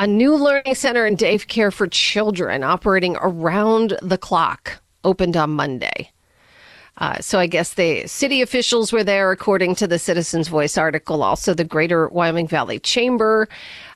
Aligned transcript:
A 0.00 0.06
new 0.06 0.34
learning 0.34 0.76
center 0.76 1.04
and 1.04 1.18
daycare 1.18 1.70
for 1.70 1.86
children 1.86 2.62
operating 2.62 3.18
around 3.20 3.98
the 4.00 4.16
clock 4.16 4.80
opened 5.04 5.36
on 5.36 5.50
Monday. 5.50 6.10
Uh, 6.96 7.18
so 7.20 7.38
I 7.38 7.46
guess 7.46 7.74
the 7.74 8.06
city 8.06 8.40
officials 8.40 8.94
were 8.94 9.04
there, 9.04 9.30
according 9.30 9.74
to 9.74 9.86
the 9.86 9.98
Citizens 9.98 10.48
Voice 10.48 10.78
article. 10.78 11.22
Also, 11.22 11.52
the 11.52 11.64
Greater 11.64 12.08
Wyoming 12.08 12.48
Valley 12.48 12.78
Chamber. 12.78 13.46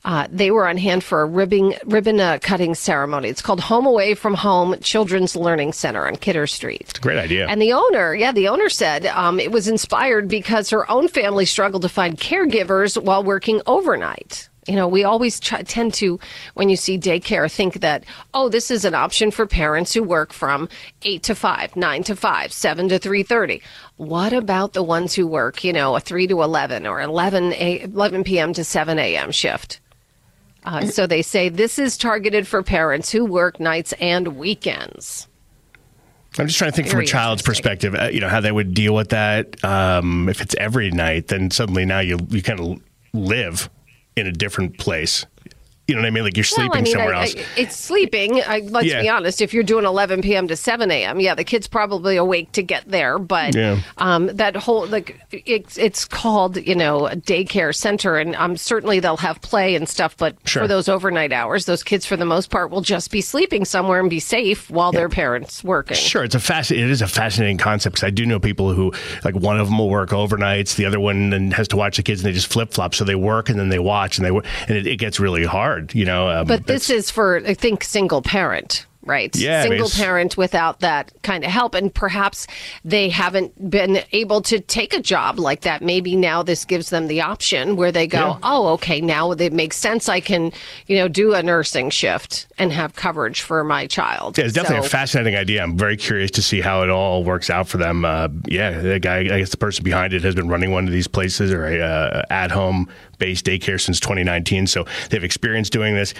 Uh, 0.04 0.28
they 0.30 0.50
were 0.50 0.68
on 0.68 0.76
hand 0.76 1.02
for 1.02 1.22
a 1.22 1.24
ribbing, 1.24 1.74
ribbon 1.86 2.20
uh, 2.20 2.38
cutting 2.42 2.74
ceremony. 2.74 3.30
It's 3.30 3.40
called 3.40 3.60
Home 3.60 3.86
Away 3.86 4.12
from 4.12 4.34
Home 4.34 4.78
Children's 4.80 5.34
Learning 5.34 5.72
Center 5.72 6.06
on 6.06 6.16
Kidder 6.16 6.46
Street. 6.46 6.82
It's 6.82 6.98
a 6.98 7.02
great 7.02 7.18
idea. 7.18 7.46
And 7.48 7.62
the 7.62 7.72
owner, 7.72 8.14
yeah, 8.14 8.32
the 8.32 8.48
owner 8.48 8.68
said 8.68 9.06
um, 9.06 9.40
it 9.40 9.52
was 9.52 9.68
inspired 9.68 10.28
because 10.28 10.68
her 10.68 10.90
own 10.90 11.08
family 11.08 11.46
struggled 11.46 11.80
to 11.80 11.88
find 11.88 12.18
caregivers 12.18 13.02
while 13.02 13.24
working 13.24 13.62
overnight. 13.66 14.50
You 14.66 14.76
know, 14.76 14.88
we 14.88 15.04
always 15.04 15.38
try, 15.40 15.62
tend 15.62 15.94
to, 15.94 16.18
when 16.54 16.68
you 16.68 16.76
see 16.76 16.98
daycare, 16.98 17.52
think 17.52 17.80
that, 17.80 18.04
oh, 18.32 18.48
this 18.48 18.70
is 18.70 18.84
an 18.84 18.94
option 18.94 19.30
for 19.30 19.46
parents 19.46 19.92
who 19.92 20.02
work 20.02 20.32
from 20.32 20.68
8 21.02 21.22
to 21.24 21.34
5, 21.34 21.76
9 21.76 22.02
to 22.04 22.16
5, 22.16 22.52
7 22.52 22.88
to 22.88 22.98
3.30. 22.98 23.62
What 23.96 24.32
about 24.32 24.72
the 24.72 24.82
ones 24.82 25.14
who 25.14 25.26
work, 25.26 25.64
you 25.64 25.72
know, 25.72 25.96
a 25.96 26.00
3 26.00 26.26
to 26.28 26.42
11 26.42 26.86
or 26.86 27.00
11, 27.00 27.52
a, 27.54 27.82
11 27.82 28.24
p.m. 28.24 28.52
to 28.54 28.64
7 28.64 28.98
a.m. 28.98 29.30
shift? 29.30 29.80
Uh, 30.64 30.86
so 30.86 31.06
they 31.06 31.20
say 31.20 31.48
this 31.48 31.78
is 31.78 31.98
targeted 31.98 32.46
for 32.46 32.62
parents 32.62 33.10
who 33.12 33.24
work 33.24 33.60
nights 33.60 33.92
and 34.00 34.28
weekends. 34.36 35.28
I'm 36.38 36.46
just 36.46 36.58
trying 36.58 36.70
to 36.72 36.76
think 36.76 36.88
Very 36.88 37.04
from 37.04 37.04
a 37.04 37.06
child's 37.06 37.42
perspective, 37.42 37.94
uh, 37.94 38.08
you 38.12 38.20
know, 38.20 38.28
how 38.28 38.40
they 38.40 38.50
would 38.50 38.74
deal 38.74 38.94
with 38.94 39.10
that. 39.10 39.62
Um, 39.64 40.28
if 40.28 40.40
it's 40.40 40.54
every 40.58 40.90
night, 40.90 41.28
then 41.28 41.50
suddenly 41.50 41.84
now 41.84 42.00
you 42.00 42.18
you 42.30 42.42
kind 42.42 42.58
of 42.58 42.80
live 43.12 43.70
in 44.16 44.26
a 44.26 44.32
different 44.32 44.78
place. 44.78 45.26
You 45.86 45.94
know 45.94 46.00
what 46.00 46.06
I 46.06 46.10
mean? 46.10 46.24
Like 46.24 46.36
you're 46.36 46.44
sleeping 46.44 46.70
well, 46.70 46.78
I 46.78 46.82
mean, 46.82 46.92
somewhere 46.92 47.14
I, 47.14 47.20
else. 47.22 47.34
I, 47.36 47.44
it's 47.60 47.76
sleeping. 47.76 48.40
I, 48.40 48.60
let's 48.60 48.86
Yeah. 48.86 49.02
be 49.02 49.08
honest. 49.10 49.42
If 49.42 49.52
you're 49.52 49.62
doing 49.62 49.84
11 49.84 50.22
p.m. 50.22 50.48
to 50.48 50.56
7 50.56 50.90
a.m., 50.90 51.20
yeah, 51.20 51.34
the 51.34 51.44
kid's 51.44 51.66
probably 51.68 52.16
awake 52.16 52.52
to 52.52 52.62
get 52.62 52.88
there. 52.88 53.18
But 53.18 53.54
Yeah. 53.54 53.80
um, 53.98 54.28
that 54.28 54.56
whole 54.56 54.86
like 54.86 55.20
it's 55.30 55.76
it's 55.76 56.06
called 56.06 56.56
you 56.56 56.74
know 56.74 57.06
a 57.06 57.16
daycare 57.16 57.74
center, 57.74 58.16
and 58.16 58.34
um, 58.36 58.56
certainly 58.56 58.98
they'll 59.00 59.18
have 59.18 59.42
play 59.42 59.74
and 59.74 59.86
stuff. 59.86 60.16
But 60.16 60.36
Sure. 60.46 60.62
for 60.62 60.68
those 60.68 60.88
overnight 60.88 61.34
hours, 61.34 61.66
those 61.66 61.82
kids 61.82 62.06
for 62.06 62.16
the 62.16 62.24
most 62.24 62.48
part 62.50 62.70
will 62.70 62.80
just 62.80 63.10
be 63.10 63.20
sleeping 63.20 63.66
somewhere 63.66 64.00
and 64.00 64.08
be 64.08 64.20
safe 64.20 64.70
while 64.70 64.90
their 64.90 65.10
parents 65.10 65.62
working. 65.62 65.98
Sure, 65.98 66.24
it's 66.24 66.34
a 66.34 66.38
fasc- 66.38 66.70
It 66.70 66.78
is 66.90 67.02
a 67.02 67.06
fascinating 67.08 67.58
concept 67.58 67.96
because 67.96 68.06
I 68.06 68.10
do 68.10 68.24
know 68.24 68.40
people 68.40 68.72
who 68.72 68.90
like 69.22 69.34
one 69.34 69.60
of 69.60 69.66
them 69.68 69.76
will 69.76 69.90
work 69.90 70.10
overnights, 70.10 70.76
the 70.76 70.86
other 70.86 70.98
one 71.00 71.28
then 71.28 71.50
has 71.50 71.68
to 71.68 71.76
watch 71.76 71.98
the 71.98 72.02
kids, 72.02 72.22
and 72.22 72.28
they 72.28 72.32
just 72.34 72.50
flip 72.50 72.72
flop. 72.72 72.94
So 72.94 73.04
they 73.04 73.14
work 73.16 73.50
and 73.50 73.58
then 73.58 73.68
they 73.68 73.78
watch, 73.78 74.16
and 74.16 74.24
they 74.26 74.30
and 74.30 74.78
it, 74.78 74.86
it 74.86 74.96
gets 74.96 75.20
really 75.20 75.44
hard, 75.44 75.73
you 75.92 76.04
know. 76.04 76.28
Um, 76.28 76.46
But 76.46 76.66
this 76.66 76.90
is 76.90 77.10
for, 77.10 77.36
I 77.46 77.54
think, 77.54 77.84
single 77.84 78.22
parent, 78.22 78.86
right? 79.06 79.34
Yeah, 79.36 79.62
Single 79.62 79.88
parent 79.90 80.36
without 80.36 80.80
that 80.80 81.12
kind 81.22 81.44
of 81.44 81.50
help. 81.50 81.74
And 81.74 81.92
perhaps 81.92 82.46
they 82.84 83.08
haven't 83.08 83.70
been 83.70 84.02
able 84.12 84.40
to 84.42 84.60
take 84.60 84.94
a 84.94 85.00
job 85.00 85.38
like 85.38 85.62
that. 85.62 85.82
Maybe 85.82 86.16
now 86.16 86.42
this 86.42 86.64
gives 86.64 86.90
them 86.90 87.06
the 87.06 87.20
option 87.20 87.76
where 87.76 87.92
they 87.92 88.06
go, 88.06 88.18
Yeah. 88.18 88.38
oh, 88.42 88.68
okay, 88.74 89.00
now 89.00 89.30
it 89.32 89.52
makes 89.52 89.76
sense. 89.76 90.08
I 90.08 90.20
can, 90.20 90.52
you 90.86 90.96
know, 90.96 91.08
do 91.08 91.34
a 91.34 91.42
nursing 91.42 91.90
shift 91.90 92.46
and 92.58 92.72
have 92.72 92.94
coverage 92.94 93.42
for 93.42 93.64
my 93.64 93.86
child. 93.86 94.38
Yeah, 94.38 94.44
it's 94.44 94.54
definitely 94.54 94.82
So- 94.82 94.86
a 94.86 94.90
fascinating 94.90 95.36
idea. 95.36 95.62
I'm 95.62 95.76
very 95.76 95.96
curious 95.96 96.30
to 96.32 96.42
see 96.42 96.60
how 96.60 96.82
it 96.82 96.90
all 96.90 97.24
works 97.24 97.50
out 97.50 97.68
for 97.68 97.78
them. 97.78 98.04
Uh, 98.04 98.28
yeah, 98.46 98.80
the 98.80 98.98
guy, 98.98 99.18
I 99.20 99.38
guess 99.38 99.50
the 99.50 99.56
person 99.56 99.84
behind 99.84 100.12
it 100.12 100.22
has 100.22 100.34
been 100.34 100.48
running 100.48 100.70
one 100.70 100.86
of 100.86 100.92
these 100.92 101.06
places 101.06 101.52
or 101.52 101.66
a 101.66 101.80
uh, 101.80 102.22
at 102.30 102.50
home 102.50 102.88
based 103.18 103.44
daycare 103.46 103.80
since 103.80 104.00
2019. 104.00 104.66
So 104.66 104.84
they've 105.10 105.24
experience 105.24 105.70
doing 105.70 105.94
this. 105.94 106.14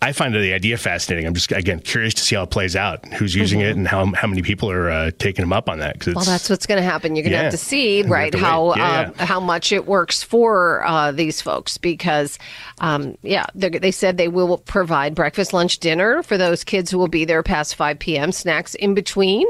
I 0.00 0.12
find 0.12 0.34
the 0.34 0.52
idea 0.52 0.76
fascinating. 0.78 1.26
I'm 1.26 1.34
just 1.34 1.52
again 1.52 1.80
curious 1.80 2.14
to 2.14 2.22
see 2.22 2.34
how 2.36 2.42
it 2.44 2.50
plays 2.50 2.74
out, 2.74 3.04
who's 3.14 3.34
using 3.34 3.60
it, 3.60 3.76
and 3.76 3.86
how 3.86 4.06
how 4.14 4.26
many 4.26 4.42
people 4.42 4.70
are 4.70 4.90
uh, 4.90 5.10
taking 5.18 5.42
them 5.42 5.52
up 5.52 5.68
on 5.68 5.78
that. 5.80 5.98
'cause 6.00 6.08
Mm-hmm. 6.08 6.16
Well, 6.16 6.24
that's 6.24 6.48
what's 6.50 6.66
going 6.66 6.78
to 6.82 6.88
happen. 6.88 7.14
You're 7.14 7.24
going 7.24 7.32
to 7.32 7.36
Yeah. 7.36 7.42
have 7.44 7.52
to 7.52 7.56
see, 7.58 8.02
We're 8.02 8.08
gonna 8.08 8.14
have 8.16 8.22
right, 8.24 8.32
to 8.32 8.38
how. 8.38 8.74
Yeah, 8.76 9.10
uh, 9.18 9.26
how 9.26 9.40
much 9.40 9.70
it 9.72 9.86
works 9.86 10.22
for 10.22 10.84
uh, 10.86 11.12
these 11.12 11.40
folks 11.40 11.78
because, 11.78 12.38
um, 12.80 13.16
yeah, 13.22 13.46
they 13.54 13.68
they 13.70 13.90
said 13.90 14.16
they 14.16 14.28
will 14.28 14.58
provide 14.58 15.14
breakfast, 15.14 15.52
lunch, 15.52 15.78
dinner 15.78 16.22
for 16.22 16.36
those 16.38 16.64
kids 16.64 16.90
who 16.90 16.98
will 16.98 17.08
be 17.08 17.24
there 17.24 17.42
past 17.42 17.74
5 17.76 17.98
p.m. 17.98 18.32
Snacks 18.32 18.74
in 18.74 18.94
between. 18.94 19.46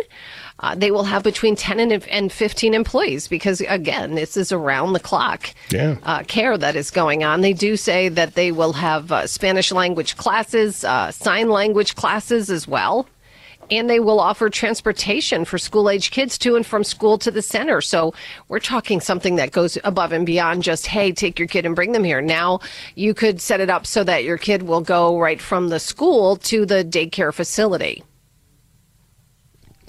Uh, 0.63 0.75
they 0.77 0.91
will 0.93 1.03
have 1.05 1.23
between 1.25 1.57
10 1.57 1.81
and, 1.81 2.07
and 2.09 2.33
15 2.33 2.73
employees 2.73 3.27
because, 3.27 3.61
again, 3.63 4.15
this 4.15 4.37
is 4.37 4.53
around 4.53 4.93
the 4.93 5.01
clock 5.01 5.53
Yeah. 5.71 5.97
uh, 6.05 6.23
care 6.23 6.57
that 6.57 6.77
is 6.77 6.91
going 6.91 7.25
on. 7.25 7.41
They 7.41 7.53
do 7.53 7.77
say 7.77 8.09
that 8.11 8.35
they 8.35 8.53
will 8.53 8.73
have 8.75 9.11
uh, 9.11 9.27
Spanish 9.27 9.73
language 9.73 10.17
classes, 10.17 10.85
uh, 10.85 11.11
sign 11.11 11.49
language 11.51 11.97
classes 11.97 12.49
as 12.51 12.69
well. 12.69 13.09
And 13.71 13.89
they 13.89 14.01
will 14.01 14.21
offer 14.21 14.51
transportation 14.51 15.45
for 15.45 15.57
school 15.57 15.89
age 15.89 16.11
kids 16.11 16.37
to 16.39 16.57
and 16.57 16.67
from 16.67 16.85
school 16.85 17.17
to 17.19 17.31
the 17.31 17.41
center. 17.41 17.81
So 17.81 18.13
we're 18.49 18.59
talking 18.61 19.01
something 19.01 19.37
that 19.37 19.51
goes 19.53 19.79
above 19.83 20.13
and 20.13 20.27
beyond 20.27 20.63
just, 20.63 20.87
hey, 20.87 21.11
take 21.13 21.39
your 21.39 21.49
kid 21.49 21.65
and 21.65 21.75
bring 21.75 21.93
them 21.93 22.05
here. 22.05 22.21
Now 22.21 22.61
you 22.97 23.15
could 23.15 23.41
set 23.41 23.61
it 23.61 23.71
up 23.71 23.87
so 23.87 24.05
that 24.05 24.25
your 24.25 24.37
kid 24.37 24.65
will 24.65 24.81
go 24.83 25.19
right 25.19 25.41
from 25.41 25.69
the 25.69 25.81
school 25.81 26.37
to 26.39 26.67
the 26.67 26.85
daycare 26.85 27.33
facility. 27.33 28.03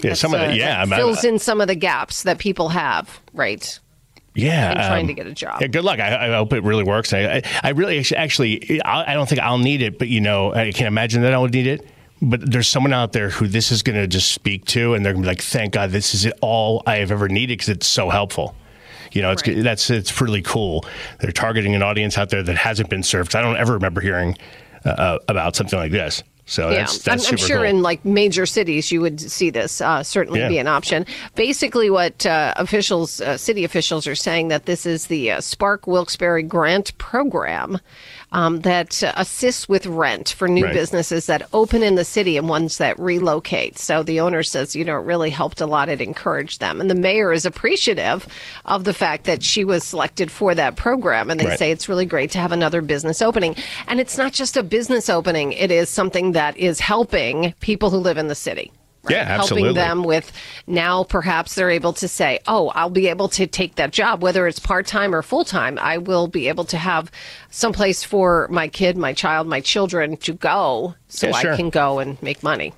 Yeah, 0.04 0.14
some 0.14 0.34
of 0.34 0.40
Uh, 0.40 0.48
the, 0.48 0.56
yeah, 0.56 0.84
fills 0.86 1.24
in 1.24 1.38
some 1.38 1.60
of 1.60 1.68
the 1.68 1.74
gaps 1.74 2.22
that 2.24 2.38
people 2.38 2.68
have, 2.70 3.20
right? 3.32 3.78
yeah, 4.36 4.70
in 4.72 4.76
trying 4.78 5.02
um, 5.02 5.06
to 5.08 5.14
get 5.14 5.26
a 5.26 5.32
job. 5.32 5.60
Yeah, 5.60 5.68
good 5.68 5.84
luck. 5.84 6.00
I, 6.00 6.28
I 6.28 6.34
hope 6.34 6.52
it 6.52 6.64
really 6.64 6.82
works. 6.82 7.12
I, 7.12 7.36
I, 7.36 7.42
I 7.62 7.68
really 7.70 7.98
actually, 7.98 8.16
actually 8.18 8.82
I, 8.82 9.12
I 9.12 9.14
don't 9.14 9.28
think 9.28 9.40
I'll 9.40 9.58
need 9.58 9.80
it, 9.80 9.98
but 9.98 10.08
you 10.08 10.20
know, 10.20 10.52
I 10.52 10.72
can't 10.72 10.88
imagine 10.88 11.22
that 11.22 11.32
I 11.32 11.38
would 11.38 11.52
need 11.52 11.66
it. 11.68 11.86
But 12.22 12.50
there's 12.50 12.68
someone 12.68 12.92
out 12.92 13.12
there 13.12 13.28
who 13.28 13.46
this 13.46 13.70
is 13.70 13.82
going 13.82 13.96
to 13.96 14.06
just 14.06 14.32
speak 14.32 14.64
to, 14.66 14.94
and 14.94 15.04
they're 15.04 15.12
going 15.12 15.22
to 15.22 15.26
be 15.26 15.30
like, 15.30 15.42
"Thank 15.42 15.72
God, 15.74 15.90
this 15.90 16.14
is 16.14 16.26
all 16.40 16.82
I 16.86 16.96
have 16.96 17.10
ever 17.10 17.28
needed 17.28 17.58
because 17.58 17.68
it's 17.68 17.86
so 17.86 18.08
helpful." 18.08 18.54
You 19.12 19.22
know, 19.22 19.30
it's 19.30 19.46
Right. 19.46 19.62
that's 19.62 19.90
it's 19.90 20.20
really 20.20 20.40
cool. 20.42 20.84
They're 21.20 21.32
targeting 21.32 21.74
an 21.74 21.82
audience 21.82 22.16
out 22.18 22.30
there 22.30 22.42
that 22.42 22.56
hasn't 22.56 22.88
been 22.88 23.02
served. 23.02 23.36
I 23.36 23.42
don't 23.42 23.56
ever 23.56 23.74
remember 23.74 24.00
hearing 24.00 24.36
uh, 24.84 25.18
about 25.28 25.54
something 25.54 25.78
like 25.78 25.92
this. 25.92 26.22
So 26.46 26.68
Yeah, 26.70 26.78
that's, 26.80 26.98
that's 26.98 27.26
I'm, 27.26 27.32
I'm 27.32 27.36
sure 27.38 27.56
cool. 27.58 27.66
in 27.66 27.82
like 27.82 28.04
major 28.04 28.44
cities 28.44 28.92
you 28.92 29.00
would 29.00 29.18
see 29.20 29.48
this 29.50 29.80
uh, 29.80 30.02
certainly 30.02 30.40
Yeah. 30.40 30.48
be 30.48 30.58
an 30.58 30.66
option. 30.66 31.06
Basically, 31.34 31.88
what 31.90 32.26
uh, 32.26 32.52
officials, 32.56 33.20
uh, 33.22 33.36
city 33.38 33.64
officials, 33.64 34.06
are 34.06 34.14
saying 34.14 34.48
that 34.48 34.66
this 34.66 34.84
is 34.84 35.06
the 35.06 35.30
uh, 35.32 35.40
Spark 35.40 35.86
Wilkes-Barre 35.86 36.42
grant 36.42 36.96
program 36.98 37.78
um, 38.32 38.60
that 38.62 39.02
uh, 39.02 39.12
assists 39.16 39.68
with 39.68 39.86
rent 39.86 40.30
for 40.30 40.48
new 40.48 40.64
Right. 40.64 40.74
businesses 40.74 41.26
that 41.26 41.46
open 41.52 41.82
in 41.82 41.94
the 41.94 42.04
city 42.04 42.36
and 42.36 42.48
ones 42.48 42.78
that 42.78 42.98
relocate. 42.98 43.78
So 43.78 44.02
the 44.02 44.18
owner 44.20 44.42
says, 44.42 44.74
you 44.74 44.84
know, 44.84 44.96
it 44.98 45.04
really 45.04 45.30
helped 45.30 45.60
a 45.60 45.66
lot. 45.66 45.88
It 45.88 46.00
encouraged 46.00 46.58
them, 46.60 46.80
and 46.80 46.90
the 46.90 46.94
mayor 46.94 47.32
is 47.32 47.46
appreciative 47.46 48.26
of 48.64 48.84
the 48.84 48.92
fact 48.94 49.24
that 49.24 49.42
she 49.42 49.64
was 49.64 49.84
selected 49.84 50.30
for 50.30 50.54
that 50.54 50.74
program. 50.76 51.30
And 51.30 51.38
they 51.40 51.46
Right. 51.46 51.58
say 51.58 51.70
it's 51.70 51.88
really 51.88 52.06
great 52.06 52.30
to 52.32 52.38
have 52.38 52.50
another 52.52 52.82
business 52.82 53.22
opening. 53.22 53.54
And 53.86 54.00
it's 54.00 54.18
not 54.18 54.32
just 54.32 54.56
a 54.56 54.62
business 54.62 55.08
opening, 55.08 55.52
it 55.52 55.70
is 55.70 55.88
something 55.88 56.32
that 56.34 56.56
is 56.56 56.78
helping 56.80 57.54
people 57.60 57.90
who 57.90 57.96
live 57.98 58.18
in 58.18 58.28
the 58.28 58.34
city. 58.34 58.70
right? 59.02 59.16
Yeah, 59.16 59.24
absolutely. 59.28 59.68
Helping 59.68 59.74
them 59.74 60.04
with 60.04 60.32
now 60.66 61.04
perhaps 61.04 61.54
they're 61.54 61.70
able 61.70 61.92
to 61.94 62.08
say, 62.08 62.38
oh, 62.46 62.68
I'll 62.74 62.90
be 62.90 63.08
able 63.08 63.28
to 63.30 63.46
take 63.46 63.76
that 63.76 63.92
job, 63.92 64.22
whether 64.22 64.46
it's 64.46 64.58
part 64.58 64.86
time 64.86 65.14
or 65.14 65.22
full 65.22 65.44
time. 65.44 65.78
I 65.78 65.98
will 65.98 66.26
be 66.26 66.48
able 66.48 66.64
to 66.66 66.76
have 66.78 67.10
someplace 67.50 68.04
for 68.04 68.48
my 68.50 68.68
kid, 68.68 68.96
my 68.96 69.12
child, 69.12 69.46
my 69.46 69.60
children 69.60 70.16
to 70.18 70.32
go 70.34 70.94
so 71.08 71.28
Yeah, 71.28 71.40
sure. 71.40 71.52
I 71.52 71.56
can 71.56 71.70
go 71.70 71.98
and 71.98 72.20
make 72.22 72.42
money. 72.42 72.72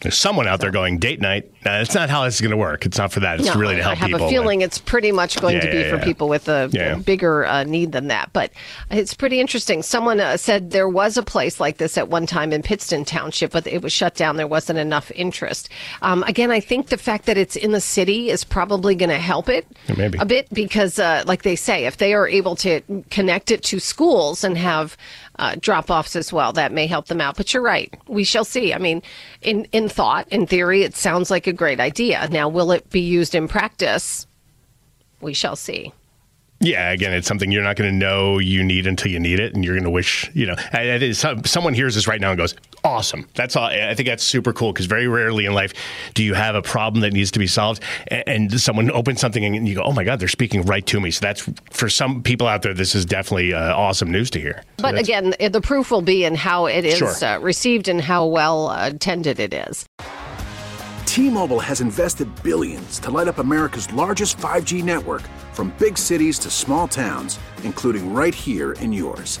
There's 0.00 0.16
someone 0.16 0.48
out 0.48 0.60
there 0.60 0.70
going 0.70 0.98
date 0.98 1.20
night. 1.20 1.50
Uh, 1.66 1.80
it's 1.82 1.94
not 1.94 2.08
how 2.08 2.24
this 2.24 2.36
is 2.36 2.40
going 2.40 2.52
to 2.52 2.56
work. 2.56 2.86
It's 2.86 2.96
not 2.96 3.12
for 3.12 3.20
that. 3.20 3.38
It's 3.38 3.48
No, 3.48 3.60
really 3.60 3.76
to 3.76 3.82
help 3.82 3.96
people. 3.98 4.06
I 4.06 4.10
have 4.10 4.18
people. 4.18 4.26
a 4.28 4.30
feeling 4.30 4.60
it's 4.62 4.78
pretty 4.78 5.12
much 5.12 5.38
going 5.40 5.56
Yeah, 5.56 5.60
to 5.66 5.70
be 5.70 5.78
yeah, 5.80 5.90
for 5.90 5.96
yeah. 5.96 6.04
people 6.04 6.28
with 6.28 6.48
a, 6.48 7.00
bigger 7.04 7.44
uh, 7.44 7.64
need 7.64 7.92
than 7.92 8.08
that. 8.08 8.32
But 8.32 8.50
it's 8.90 9.12
pretty 9.12 9.40
interesting. 9.40 9.82
Someone 9.82 10.18
uh, 10.20 10.36
said 10.38 10.70
there 10.70 10.88
was 10.88 11.18
a 11.18 11.22
place 11.22 11.60
like 11.60 11.76
this 11.76 11.98
at 11.98 12.08
one 12.08 12.26
time 12.26 12.52
in 12.52 12.62
Pittston 12.62 13.04
Township, 13.04 13.52
but 13.52 13.66
it 13.66 13.82
was 13.82 13.92
shut 13.92 14.14
down. 14.14 14.36
There 14.36 14.46
wasn't 14.46 14.78
enough 14.78 15.10
interest. 15.14 15.68
Um, 16.00 16.22
again, 16.24 16.50
I 16.50 16.60
think 16.60 16.88
the 16.88 16.96
fact 16.96 17.26
that 17.26 17.36
it's 17.36 17.56
in 17.56 17.72
the 17.72 17.80
city 17.80 18.30
is 18.30 18.42
probably 18.42 18.94
going 18.94 19.10
to 19.10 19.18
help 19.18 19.48
it 19.50 19.66
maybe. 19.98 20.18
a 20.18 20.24
bit 20.24 20.48
because, 20.52 20.98
uh, 20.98 21.24
like 21.26 21.42
they 21.42 21.56
say, 21.56 21.84
if 21.84 21.98
they 21.98 22.14
are 22.14 22.26
able 22.26 22.56
to 22.56 22.80
connect 23.10 23.50
it 23.50 23.62
to 23.64 23.78
schools 23.78 24.44
and 24.44 24.56
have 24.56 24.96
uh, 25.40 25.56
drop 25.58 25.90
offs 25.90 26.14
as 26.14 26.32
well, 26.32 26.52
that 26.52 26.70
may 26.70 26.86
help 26.86 27.06
them 27.06 27.20
out. 27.20 27.36
But 27.36 27.52
you're 27.52 27.62
right. 27.62 27.92
We 28.06 28.22
shall 28.22 28.44
see. 28.44 28.72
I 28.72 28.78
mean, 28.78 29.02
in, 29.40 29.64
in 29.72 29.88
thought, 29.88 30.28
in 30.28 30.46
theory, 30.46 30.82
it 30.82 30.94
sounds 30.94 31.30
like 31.30 31.46
a 31.46 31.52
great 31.52 31.80
idea. 31.80 32.28
Now, 32.30 32.48
will 32.48 32.70
it 32.70 32.88
be 32.90 33.00
used 33.00 33.34
in 33.34 33.48
practice? 33.48 34.26
We 35.20 35.32
shall 35.32 35.56
see. 35.56 35.92
Yeah, 36.62 36.90
again, 36.90 37.14
it's 37.14 37.26
something 37.26 37.50
you're 37.50 37.62
not 37.62 37.76
going 37.76 37.90
to 37.90 37.96
know 37.96 38.38
you 38.38 38.62
need 38.62 38.86
until 38.86 39.10
you 39.10 39.18
need 39.18 39.40
it, 39.40 39.54
and 39.54 39.64
you're 39.64 39.74
going 39.74 39.84
to 39.84 39.90
wish, 39.90 40.30
you 40.34 40.44
know, 40.44 40.56
I, 40.74 40.92
I 40.92 41.12
some, 41.12 41.42
someone 41.44 41.72
hears 41.72 41.94
this 41.94 42.06
right 42.06 42.20
now 42.20 42.32
and 42.32 42.38
goes, 42.38 42.54
"Awesome!" 42.90 43.26
That's 43.34 43.56
all. 43.56 43.64
I 43.64 43.94
think 43.94 44.08
that's 44.08 44.24
super 44.24 44.52
cool 44.52 44.72
because 44.72 44.86
very 44.86 45.06
rarely 45.08 45.46
in 45.46 45.54
life 45.54 45.72
do 46.14 46.22
you 46.22 46.34
have 46.34 46.54
a 46.54 46.62
problem 46.62 47.00
that 47.02 47.12
needs 47.12 47.30
to 47.32 47.38
be 47.38 47.46
solved, 47.46 47.82
and, 48.08 48.24
and 48.26 48.60
someone 48.60 48.90
opens 48.90 49.20
something 49.20 49.44
and 49.44 49.68
you 49.68 49.74
go, 49.74 49.82
"Oh 49.82 49.92
my 49.92 50.04
God, 50.04 50.20
they're 50.20 50.28
speaking 50.28 50.62
right 50.62 50.84
to 50.86 51.00
me." 51.00 51.10
So 51.10 51.20
that's 51.20 51.48
for 51.70 51.88
some 51.88 52.22
people 52.22 52.46
out 52.46 52.62
there. 52.62 52.74
This 52.74 52.94
is 52.94 53.04
definitely 53.04 53.54
uh, 53.54 53.74
awesome 53.74 54.10
news 54.10 54.30
to 54.30 54.40
hear. 54.40 54.62
So 54.78 54.82
But 54.82 54.98
again, 54.98 55.34
uh, 55.40 55.48
the 55.48 55.60
proof 55.60 55.90
will 55.90 56.02
be 56.02 56.24
in 56.24 56.34
how 56.34 56.66
it 56.66 56.84
is 56.84 56.98
Sure. 56.98 57.14
uh, 57.22 57.38
received 57.38 57.88
and 57.88 58.00
how 58.00 58.26
well 58.26 58.68
uh, 58.68 58.88
attended 58.88 59.38
it 59.40 59.54
is. 59.54 59.86
T-Mobile 61.06 61.58
has 61.58 61.80
invested 61.80 62.28
billions 62.42 63.00
to 63.00 63.10
light 63.10 63.26
up 63.26 63.38
America's 63.38 63.92
largest 63.92 64.38
5G 64.38 64.82
network 64.84 65.22
from 65.52 65.74
big 65.78 65.98
cities 65.98 66.38
to 66.38 66.50
small 66.50 66.86
towns, 66.86 67.38
including 67.64 68.14
right 68.14 68.34
here 68.34 68.72
in 68.74 68.92
yours. 68.92 69.40